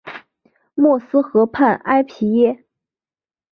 [0.73, 2.65] 默斯河畔埃皮耶。